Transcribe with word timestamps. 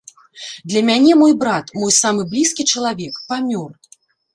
Для 0.71 0.81
мяне 0.87 1.11
мой 1.21 1.33
брат, 1.45 1.65
мой 1.83 1.95
самы 2.01 2.21
блізкі 2.35 2.69
чалавек 2.75 3.25
памёр. 3.33 3.71